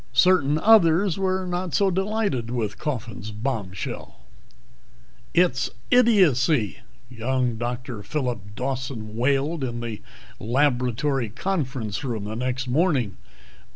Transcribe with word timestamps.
Certain 0.13 0.57
others 0.57 1.19
were 1.19 1.45
not 1.45 1.75
so 1.75 1.91
delighted 1.91 2.49
with 2.49 2.79
Coffin's 2.79 3.29
bombshell. 3.29 4.15
"It's 5.31 5.69
idiocy!" 5.91 6.79
young 7.07 7.55
Dr. 7.57 8.01
Phillip 8.01 8.55
Dawson 8.55 9.15
wailed 9.15 9.63
in 9.63 9.79
the 9.79 10.01
laboratory 10.39 11.29
conference 11.29 12.03
room 12.03 12.23
the 12.23 12.35
next 12.35 12.67
morning. 12.67 13.17